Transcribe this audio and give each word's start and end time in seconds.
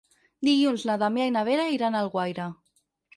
Dilluns 0.47 0.85
na 0.89 0.95
Damià 1.03 1.27
i 1.31 1.33
na 1.35 1.43
Vera 1.49 1.65
iran 1.75 1.99
a 1.99 2.01
Alguaire. 2.07 2.49